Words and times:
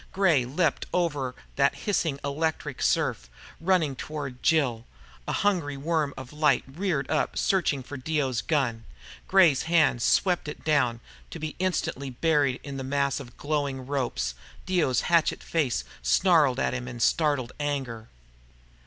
Gray 0.11 0.45
leaped 0.45 0.87
over 0.95 1.35
that 1.57 1.75
hissing 1.85 2.19
electric 2.25 2.81
surf, 2.81 3.29
running 3.59 3.95
toward 3.95 4.41
Jill. 4.41 4.85
A 5.27 5.31
hungry 5.31 5.77
worm 5.77 6.11
of 6.17 6.33
light 6.33 6.63
reared 6.67 7.07
up, 7.11 7.37
searching 7.37 7.83
for 7.83 7.97
Dio's 7.97 8.41
gun. 8.41 8.83
Gray's 9.27 9.61
hand 9.69 10.01
swept 10.01 10.47
it 10.47 10.63
down, 10.65 11.01
to 11.29 11.37
be 11.37 11.55
instantly 11.59 12.09
buried 12.09 12.59
in 12.63 12.79
a 12.79 12.83
mass 12.83 13.19
of 13.19 13.37
glowing 13.37 13.85
ropes. 13.85 14.33
Dio's 14.65 15.01
hatchet 15.01 15.43
face 15.43 15.83
snarled 16.01 16.59
at 16.59 16.73
him 16.73 16.87
in 16.87 16.99
startled 16.99 17.51
anger. 17.59 18.07